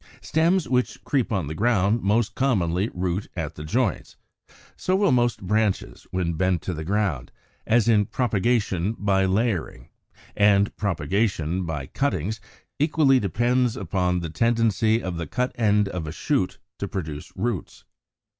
Stems 0.19 0.67
which 0.67 1.03
creep 1.03 1.31
on 1.31 1.45
the 1.45 1.53
ground 1.53 2.01
most 2.01 2.33
commonly 2.33 2.89
root 2.91 3.27
at 3.35 3.53
the 3.53 3.63
joints; 3.63 4.15
so 4.75 4.95
will 4.95 5.11
most 5.11 5.43
branches 5.45 6.07
when 6.09 6.33
bent 6.33 6.63
to 6.63 6.73
the 6.73 6.83
ground, 6.83 7.31
as 7.67 7.87
in 7.87 8.05
propagation 8.07 8.93
by 8.97 9.25
layering; 9.25 9.89
and 10.35 10.75
propagation 10.75 11.67
by 11.67 11.85
cuttings 11.85 12.41
equally 12.79 13.19
depends 13.19 13.77
upon 13.77 14.21
the 14.21 14.31
tendency 14.31 15.03
of 15.03 15.17
the 15.17 15.27
cut 15.27 15.51
end 15.53 15.87
of 15.89 16.07
a 16.07 16.11
shoot 16.11 16.57
to 16.79 16.87
produce 16.87 17.31
roots. 17.35 17.83